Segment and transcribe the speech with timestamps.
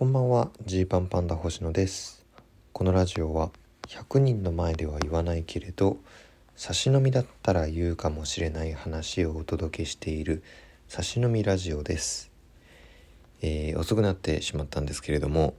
[0.00, 0.48] こんばんは。
[0.64, 2.24] ジーパンパンダ星野です。
[2.72, 3.50] このラジオは
[3.86, 5.98] 100人の前では言わないけれど
[6.56, 10.42] 差し飲みだったら言うかもしれない話をお届けしている
[10.88, 12.30] 差し飲みラジオです、
[13.42, 15.52] えー、遅くなってしまったんですけれども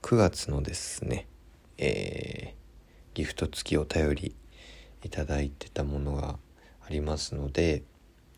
[0.00, 1.26] 9月のですね、
[1.76, 4.34] えー、ギフト付きお便り
[5.04, 6.38] いただいてたものが
[6.80, 7.82] ありますので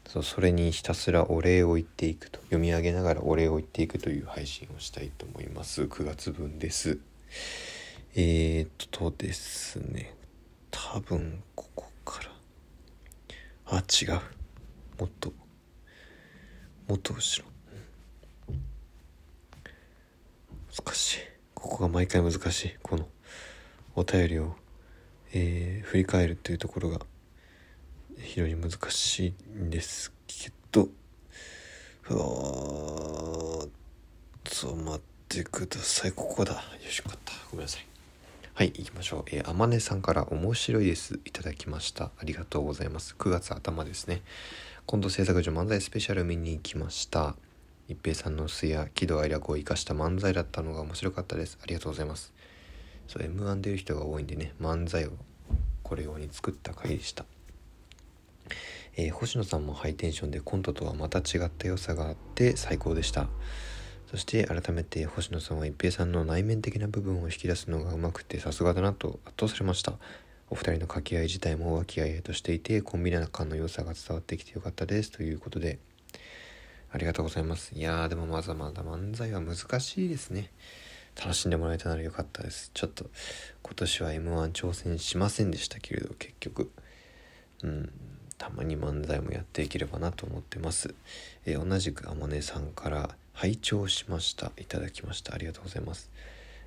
[0.08, 5.82] そうそれにひたすらお礼を言っていくと読み上げながらお礼を言っていくという配信をしたいと思います。
[5.82, 6.98] 9月分です。
[8.14, 10.14] えー、っとですね。
[10.70, 12.30] 多分ここから。
[13.66, 14.12] あ違う。
[14.98, 15.30] もっと。
[16.88, 18.54] もっと後ろ。
[20.74, 21.18] 難しい。
[21.52, 22.74] ここが毎回難しい。
[22.82, 23.06] この
[23.94, 24.56] お便りを、
[25.34, 26.98] えー、振り返るっていうところが
[28.18, 30.88] 非常に難しいんですけど
[32.10, 33.68] うわー
[34.44, 36.12] ちょ待ってください。
[36.12, 36.54] ここだ。
[36.54, 37.32] よしよかった。
[37.50, 37.86] ごめんなさい。
[38.54, 39.24] はい行きましょう。
[39.26, 41.20] えー、あまねさんから面白いです。
[41.26, 42.06] いただきました。
[42.06, 43.14] ありがとうございます。
[43.18, 44.22] 9月頭ですね。
[44.86, 47.36] 今度制作所漫才スペシャル見に行きました。
[47.88, 51.58] 一平さんの素や喜怒哀楽を生かした漫才だったのが面白かったです。
[51.62, 52.32] ありがとうございます。
[53.06, 55.12] そう M1 出る人が多いんでね漫才を
[55.82, 57.26] これ用に作った回でした。
[59.00, 63.28] えー、星野さんもハイテンションでコントとはまた違った良さがあって最高でした。
[64.10, 69.92] そして改めて星野さんは一平さんの内面的な部分を引き出すのがうまくてさすがだなと圧倒されました。
[70.50, 75.12] お二人の掛け合い自体も和気あいあいとしていてコンビナ感の良さが伝わってきてよかったです。
[75.12, 75.78] ということで
[76.90, 77.72] ありがとうございます。
[77.76, 80.50] いやーでもまだまだ漫才は難しいですね。
[81.14, 82.72] 楽しんでもらえたならよかったです。
[82.74, 83.08] ちょっと
[83.62, 86.72] 今年は m 1挑戦しませんでしたけれど結局。
[87.62, 87.92] うん。
[88.38, 90.94] たまに漫才もやっていければなと思ってます、
[91.44, 94.50] えー、同じくあまねさんから拝聴しました。
[94.56, 95.32] いただきました。
[95.32, 96.10] ありがとうございます。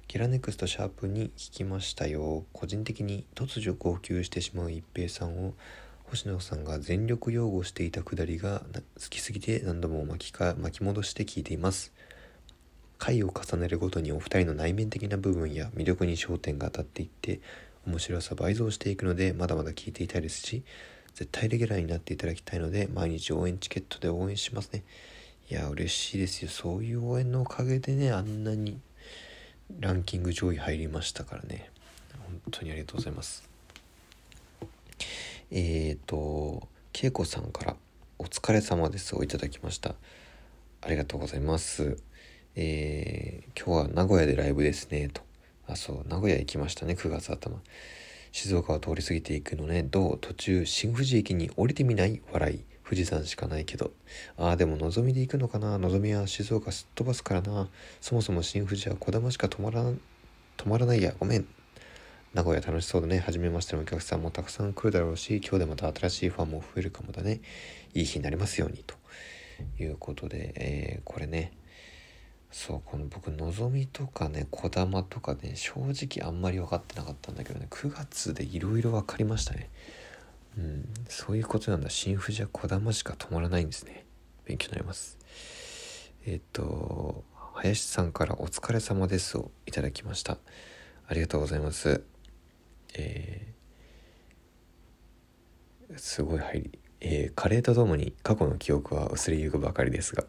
[0.08, 2.45] ゲラネクストシャープに聞きましたよ。
[2.53, 5.54] 個人的に突如号泣してしまう一平さんを
[6.05, 11.92] 星野さんが全力擁護していたくだりが好きすぎて何度も巻きか巻き戻して聞いています。
[12.98, 17.42] 回を重ねるごとにお二人の内面的な部分や魅力に焦点が当たっていって
[17.86, 20.64] 面白さ倍増していくのでまだまだ聞いていたいですし
[21.16, 24.83] 絶対レギュラーになっていただきたいので毎日応援チケットで応援しますね。
[25.49, 26.49] いや嬉しいですよ。
[26.49, 28.80] そういう応援のおかげでねあんなに
[29.80, 31.70] ランキング上位入りましたからね。
[32.26, 33.44] 本当にありがとうございます。
[35.52, 37.76] えっ、ー、と恵子さんから
[38.17, 39.95] 「お疲れ様です」をいただきました。
[40.82, 41.98] ありがとうございます。
[42.55, 45.22] えー、今日は名古屋でライブですねと。
[45.67, 47.61] あそう名古屋行きましたね9月頭。
[48.31, 49.83] 静岡を通り過ぎていくのね。
[49.83, 50.17] どう？
[50.19, 52.21] 途中新富士駅に降りてみない？
[52.31, 52.64] 笑い。
[52.83, 53.92] 富士山しかないけど。
[54.37, 55.77] ああでものぞみで行くのかな？
[55.77, 57.69] のぞみは静岡すっ飛ばすからな。
[57.99, 59.97] そもそも新富士はこだましか止まら止
[60.65, 61.14] まらないや。
[61.19, 61.47] ごめん。
[62.33, 63.19] 名古屋楽しそうだね。
[63.19, 67.42] 初めましてのお客さんもたくさん来るだろうし今日でまた新しいファンも増えるかもだね。
[67.93, 68.83] いい日になりますように。
[68.87, 68.95] と
[69.83, 71.52] いうことで、えー、これね。
[72.52, 75.73] そうこの僕のぞみとかねこだまとかね正
[76.20, 79.70] 直あんまり分かってなかったんだけどね9月でいろいろ分かりましたね。
[80.58, 81.90] うんそういうことなんだ。
[81.90, 84.06] 新富士はこだましか止まらないんですね。
[84.44, 85.17] 勉強になります。
[86.26, 87.23] えっ、と
[87.56, 90.38] 林さんから「お疲れ様です」をいただきました。
[91.08, 92.04] ありがとうございます。
[92.95, 96.80] えー、すごい入り。
[97.00, 100.26] えー、カレーとともに過去の記憶は薄れゆくばかりですが。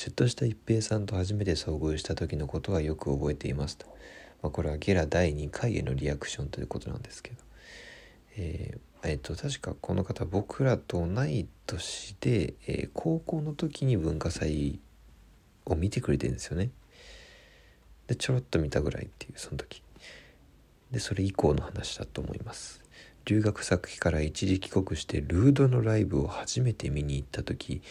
[0.00, 3.84] シュッとした一平さんと初めて遭遇した時のことはよく覚えていますと。
[4.40, 7.36] まあ、これはゲラ第2回へのリアクションということなんですけど。
[8.38, 14.80] えー、えー、と確かこの方僕らと同い年で、えー、高校の時に文化祭
[15.66, 16.70] を見てくれてるんですよね。
[18.06, 19.82] でちょろっと見たぐらいっていうその時。
[20.90, 22.82] でそれ以降の話だと思います。
[23.26, 27.82] 留学先から一時帰国してルードのライブを初めて見に行った時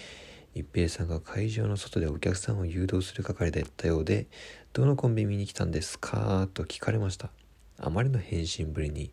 [0.59, 4.27] 一平さんが会場の外でお客さんを誘導する係だったようで
[4.73, 7.29] 「どのコンビ見に来たんですか?」と聞かれました
[7.77, 9.11] あまりの返信ぶりに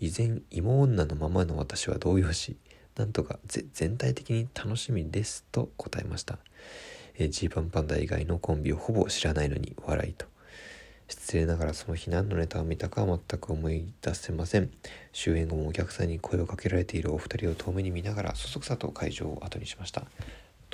[0.00, 2.56] 依然芋女のままの私は動揺し
[2.96, 3.38] なんとか
[3.72, 6.38] 全体的に楽しみですと答えました
[7.18, 10.26] ジーパンパンダ以外のコンビをほぼ知らないのに笑いと
[11.08, 14.70] 失礼ながらその日何のネタを見たかは全く思い出せません。
[15.12, 20.06] 終演後もお客さんに声をかけられているお二人を遠目に見ながらそそくさと会場を後にしました。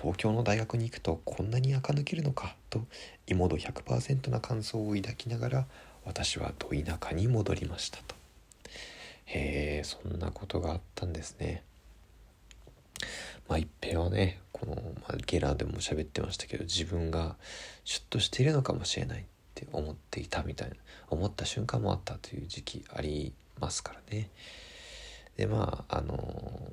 [0.01, 2.85] 東京の大学に行くとこんなに垢抜けるのかと
[3.27, 5.67] 妹100%な感想を抱きながら
[6.05, 8.15] 私はど田舎に戻りましたと。
[9.27, 11.65] へえそんなことがあったんですね。
[13.49, 17.37] まあ一平はねこの、まあ、ゲラーでも喋ってましたけど自分が
[17.85, 19.25] シュッとしているのかもしれないっ
[19.55, 20.77] て思っていたみたいな
[21.09, 24.31] 思った瞬間もあったという時期ありますからね。
[25.37, 26.73] でまああの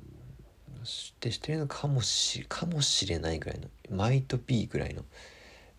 [0.86, 5.02] してしてるのかもしかもしれないぐらいのマイト B ぐらいの、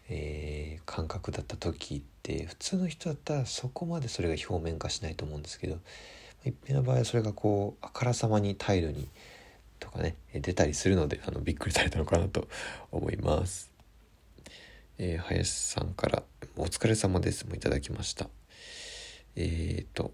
[0.10, 5.80] えー、感覚だった時って普通の人だったらそこまでそれが表面化しないと思うんですけど
[6.46, 9.08] 一平の場合はそれがこうあからさまに態度に
[9.80, 12.48] とかね出たりするのであのびっくりされたのかなと
[12.92, 13.72] 思います。
[15.00, 16.24] えー、林さんから
[16.58, 18.30] 「お疲れ様です」もいただきました。
[19.36, 20.14] えっ、と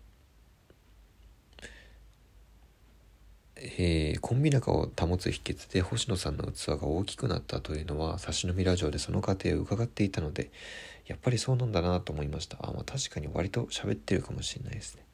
[3.65, 10.51] えー、コンビ仲を保つ秘訣で星野さんの器が大きくなったというのは差し飲みラジオでその過程を伺っていたので
[11.07, 12.57] やっぱりそうなんだなと思いました。
[12.62, 15.06] あまあ確かに割と喋ってるかもしれないですね。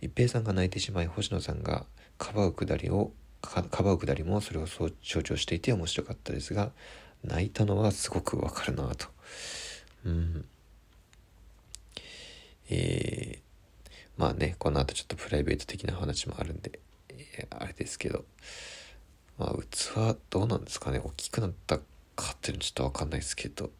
[0.00, 1.86] 一平さんが泣いてしまい星野さんが
[2.18, 4.90] かばうくだりをかばうくだりもそれを象
[5.22, 6.72] 徴していて面白かったですが
[7.22, 9.06] 泣いたのはすごくわかるなと。
[10.04, 10.44] うん。
[12.68, 16.80] えー、まあねこの後ちょっとプライベート的な話もあるんで。
[17.50, 18.24] あれですけど、
[19.38, 21.82] まあ、器どうなんですかね大きくなったか
[22.32, 23.70] っていうのちょっとわかんないですけど、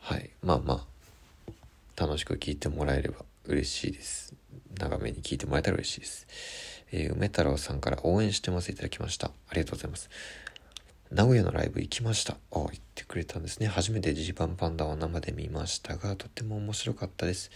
[0.00, 0.30] はい。
[0.42, 1.52] まあまあ、
[1.96, 4.34] 楽しく聞いてもらえれば嬉しいです。
[4.78, 6.26] 長めに聞いてもらえたら嬉しいです。
[6.92, 9.28] えー、梅太郎さんから応援してますいただきました。
[9.48, 10.10] ありがとうございます。
[11.10, 12.34] 名古屋のライブ行きました。
[12.34, 13.66] ああ、行ってくれたんですね。
[13.66, 17.50] 初めてジーパンパンダを生で見ましたが、とても面白かったです。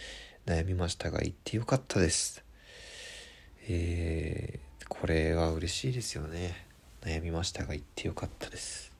[0.45, 2.43] 悩みましたが、行ってよかったです。
[3.67, 4.59] え、
[4.89, 6.65] これは嬉しいですよね。
[7.01, 8.91] 悩みましたが行ってよかったです。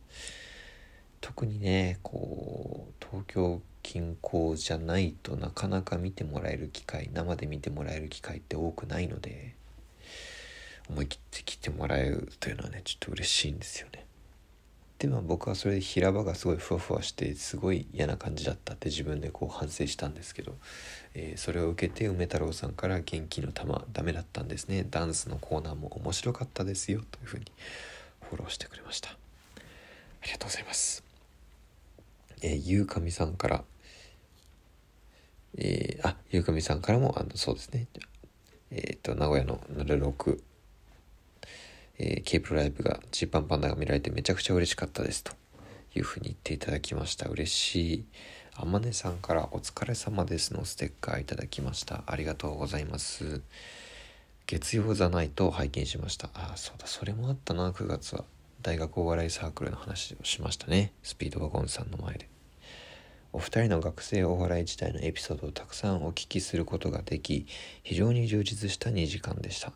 [1.20, 9.56] 特にねこう東京近郊じゃないとなかなか見てもらえる機会生で見てもらえる機会って多くないので
[10.90, 14.06] 思い切って来てもらえるというのはねちょっと嬉しいんですよね。
[15.00, 20.56] でも僕はそれで平場がすごいふわふわしてすごい嫌な感じだったって自分でこう反省したんですけど、
[21.14, 24.86] えー、それを受けて梅太郎さんから元気の玉ダメだったんですね。
[24.90, 27.46] ダンスのコーナーも面白かったですよというふうに
[28.22, 29.10] フォローしてくれました。
[29.12, 29.14] あ
[30.26, 31.02] りがとうございます。
[32.42, 33.64] えー、ゆうかみさんから
[35.58, 37.88] えー、あゆうかみさんからもあのそうですね。
[38.72, 40.40] えっ、ー、と名古屋の06
[42.00, 45.34] えー、ケープライブがジーパンパンダが見られてめちゃくちゃ嬉しかったですと。
[45.96, 47.28] いうふうに言っていただきました。
[47.30, 48.06] 嬉しい。
[48.56, 52.04] あまねさんからお疲れ様ですのステッカーいただきました。
[52.08, 53.42] ありがとうございます。
[54.48, 56.30] 月曜ザナイトを拝見しました。
[56.34, 56.88] あそうだ。
[56.88, 57.72] それもあったな。
[57.72, 58.26] 9月は。
[58.62, 60.92] 大学お笑いサークルの話をしましたね。
[61.02, 62.28] スピードワゴンさんの前で。
[63.32, 67.46] お二人の学生お笑い時代のエピソードをたくさんお聞きすることができ
[67.84, 69.72] 非常に充実した2時間でした。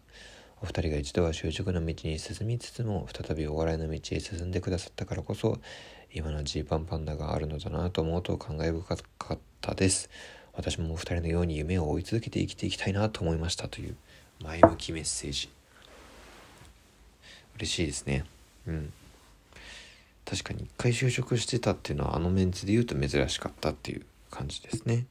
[0.63, 5.59] お二人が一度は就職の道に進みつつも再びお笑いの道へ進んでくださったからこそ
[6.13, 10.09] 今のジーパンパンダがあるのだなと思うと感慨深かったです。
[10.53, 13.97] 私もお二人のように夢を追い続けて生きていきたいなと思いましたという
[14.41, 15.49] 前向きメッセージ。
[17.57, 18.23] 嬉しいですね。
[18.65, 18.93] うん。
[20.23, 25.07] 確かに一回就職してたっていうのはあのメンツで言うと珍しかったっていう感じですね。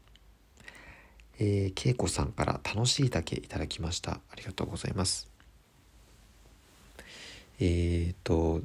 [1.39, 4.13] えー、恵子さんから楽しいだけいただきました。
[4.13, 5.32] ありがとうございます。
[7.61, 8.61] えっ、と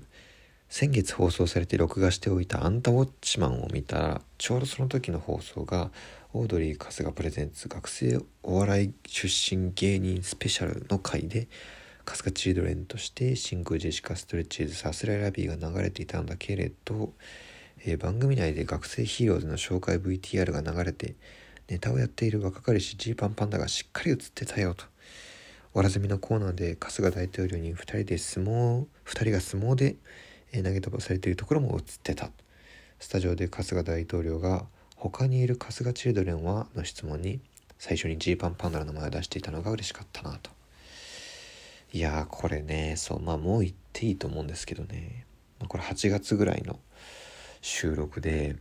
[0.70, 5.92] 先月放送されて録画しておいた「アンタウォッチマン」を見たらちょうどその時の放送が
[6.34, 11.48] オードリー春日プレゼンツ学生お笑い出身芸人スペシャルの回で
[12.06, 17.14] 春日チードレンとして真空ジェシカストレッチーズさすらいラビーが流れていたんだけれど、
[17.86, 21.16] えー、番組内で学生ヒーローズの紹介 VTR が流れて
[21.70, 24.86] ネタをやっている若かりしジーパンパンダがしっかり映ってたよと。
[25.78, 29.96] わらずみのコーナーで春日大統領に2人で相撲2人が相撲で
[30.52, 32.32] 投げ飛ばされているところも映ってた。
[32.98, 34.66] スタジオで春日大統領が
[34.98, 37.42] 「他にいる春日チルドレンは?」の質問に
[37.78, 40.50] 最初にジーパンパンダの名前を出していたのが嬉しかったなと。
[41.94, 45.28] いやーこれねそうまあもう言っていいと思うんですけどね。
[45.68, 46.80] これ8月ぐらいの
[47.62, 48.56] 収録で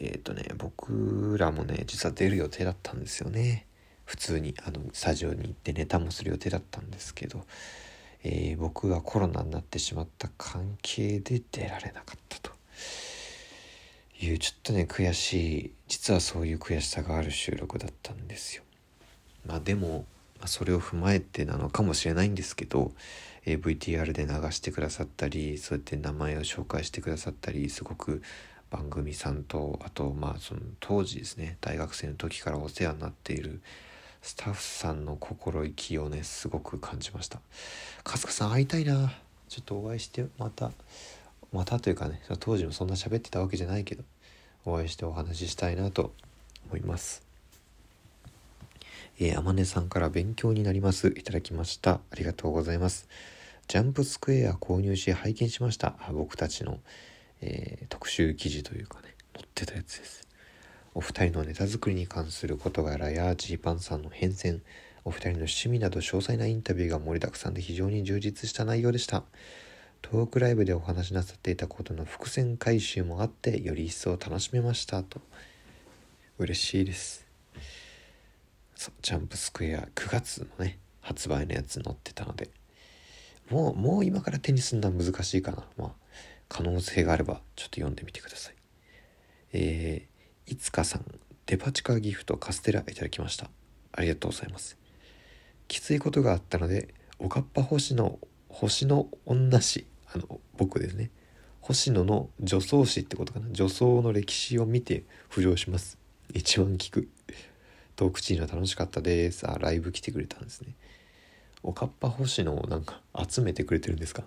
[0.00, 3.67] えっ、ー、とね僕らもね実は出る予定だったんですよね。
[4.08, 7.44] 普通にあのスタジオに行ってネタもする予定だったんですけど、
[8.24, 12.50] えー、僕がコロナになってしまった関係で出られなかったと
[14.18, 18.62] いうちょっとね悔しい実はそういう悔しさがある収録だったんですよ。
[19.44, 20.06] まあでも、
[20.46, 22.92] それを踏まえてなのかもしれないんですけど、
[23.44, 28.22] えー、VTR で流してくださったりそうやって名前を紹介してくださったりすごく
[28.70, 33.60] 番組さんとあとまあその当時ですね大学生の時からお世話になっている
[34.22, 37.40] スタッフさんの心意気をねすごく感じました。
[38.04, 39.12] 春日さん会いたいな。
[39.48, 40.72] ちょっとお会いしてまた
[41.52, 44.04] またというかね当時もそんな喋ってたわけじゃないけど
[44.66, 46.12] お会いしてお話ししたいなと
[46.66, 47.22] 思います。
[49.20, 51.08] えー、天音さんから勉強になります。
[51.08, 51.92] いただきました。
[51.92, 53.08] ありがとうございます。
[53.66, 55.96] ジャンプスクエア購入し拝見しました。
[56.12, 56.78] 僕たちの、
[57.40, 60.27] えー、特集記事というかね載ってたやつです。
[60.94, 64.60] お二人のネタ作りに関する事柄やジーパンさんの変遷
[65.04, 69.24] お二人の趣味など詳細なインタビューが盛りだくさんで非常に充実した内容でした。
[70.02, 75.02] トークライブでお話しなさっていたことの伏線回収もあってより一層楽しめました。
[75.02, 75.20] と
[76.38, 77.26] 嬉しいです。
[79.02, 82.50] ジャンプスクエア9月のね発売のやつ載ってたので。
[83.50, 85.64] もうもう今から手にすんのは難しいかな。
[85.78, 85.92] まあ
[86.48, 88.54] 可能性があればちょっと読んでみてください。
[89.52, 90.17] えー、
[90.50, 91.04] いつかさん
[91.44, 93.50] デパ地下ギフトカステラいただきました。
[93.92, 94.78] ありがとうございます。
[95.68, 101.10] きついことがあったのでおかっぱ星の星の女史あの僕ですね。
[101.60, 103.48] 星野の女装史ってことかな。
[103.50, 105.98] 女装の歴史を見て浮上します。
[106.32, 107.08] 一番聞く。
[107.94, 109.46] トークチーム楽しかったです。
[109.46, 110.72] あライブ来てくれたんですね。
[111.62, 114.22] おかっぱ星野をなんか集めてくれてるんですか？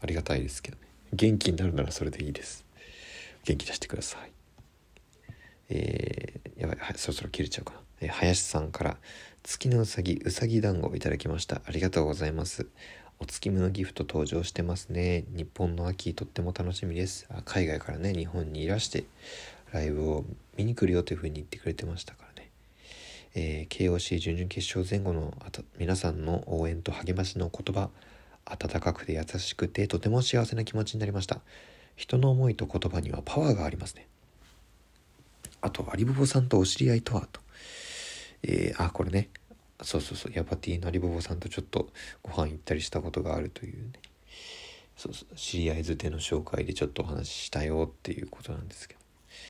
[0.00, 0.82] ありがたいですけどね。
[1.12, 2.64] 元気になるならそれでいいです。
[3.44, 4.31] 元気出してください。
[5.74, 8.96] えー、やばい、そろそろ切れちゃうかな、えー、林さんから
[9.42, 11.62] 月のうさぎうさぎ団子をいただきました。
[11.64, 12.66] ありがとうございます。
[13.18, 15.24] お月見のギフト登場してますね。
[15.30, 17.26] 日本の秋とっても楽しみです。
[17.30, 19.04] あ海外からね日本にいらして
[19.72, 20.24] ライブを
[20.56, 22.50] 見に来るよというふうに言ってくれてましたからね、
[23.34, 27.88] えー、KOC 準々決勝前後のあた皆さんの応援と励ましの言葉
[28.44, 31.40] 温かくて優しくてとても幸せな気持ちになりました。
[31.96, 34.06] 人の思いと言葉にはパワーがありますね。
[35.62, 37.40] あとアリボボさんとお知り合いとはと。
[38.42, 39.30] えー、あこれね。
[39.80, 40.32] そうそうそう。
[40.34, 41.88] ヤバティのアリボボさんとちょっと
[42.22, 43.92] ご飯行ったりしたことがあるというね。
[44.96, 45.36] そうそう。
[45.36, 49.01] 知り合いづての紹介でちょっとお話ししたよっていうことなんですけど。